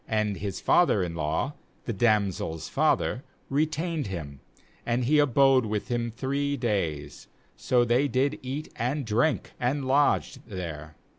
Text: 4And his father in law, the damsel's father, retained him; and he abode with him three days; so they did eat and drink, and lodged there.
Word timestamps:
4And 0.11 0.37
his 0.37 0.59
father 0.59 1.03
in 1.03 1.13
law, 1.13 1.53
the 1.85 1.93
damsel's 1.93 2.67
father, 2.67 3.23
retained 3.51 4.07
him; 4.07 4.39
and 4.83 5.03
he 5.05 5.19
abode 5.19 5.67
with 5.67 5.89
him 5.89 6.09
three 6.09 6.57
days; 6.57 7.27
so 7.55 7.85
they 7.85 8.07
did 8.07 8.39
eat 8.41 8.73
and 8.77 9.05
drink, 9.05 9.51
and 9.59 9.85
lodged 9.85 10.39
there. 10.47 10.95